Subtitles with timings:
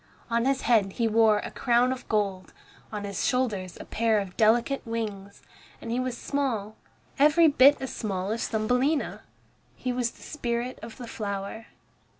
[0.31, 2.53] On his head he wore a crown of gold,
[2.91, 5.43] on his shoulders a pair of delicate wings,
[5.79, 6.75] and he was small,
[7.19, 9.21] every bit as small as Thumbelina.
[9.75, 11.67] He was the spirit of the flower.